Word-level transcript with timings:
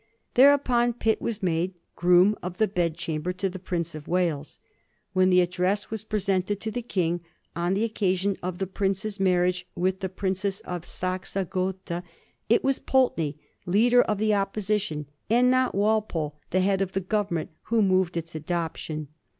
Thereupon 0.33 0.93
Pitt 0.93 1.21
was 1.21 1.43
made 1.43 1.75
Oroom 1.95 2.33
of 2.41 2.57
the 2.57 2.67
Bedchamber 2.67 3.33
to 3.33 3.47
the 3.51 3.59
Prince 3.59 3.93
of 3.93 4.07
Wales. 4.07 4.57
When 5.13 5.29
the 5.29 5.41
address 5.41 5.91
was 5.91 6.05
presented 6.05 6.59
to 6.59 6.71
the 6.71 6.81
King 6.81 7.21
on 7.55 7.75
the 7.75 7.83
oc 7.85 7.93
casion 7.93 8.35
of 8.41 8.57
the 8.57 8.65
prince's 8.65 9.19
marriage 9.19 9.67
with 9.75 9.99
the 9.99 10.09
Princess 10.09 10.59
of 10.61 10.85
Saxe 10.87 11.35
1786. 11.35 11.53
PITT— 11.69 12.03
PULTBNEY. 12.03 12.03
55 12.13 12.41
Gotha, 12.41 12.49
it 12.49 12.63
was 12.63 12.79
Poltenej, 13.59 13.71
leader 13.71 14.01
of 14.01 14.17
the 14.17 14.33
Opposition, 14.33 15.05
and 15.29 15.51
not 15.51 15.75
Walpole, 15.75 16.35
the 16.49 16.61
head 16.61 16.81
of 16.81 16.93
the 16.93 16.99
Government, 17.01 17.51
who 17.65 17.83
moved 17.83 18.17
its 18.17 18.33
adoption. 18.33 19.07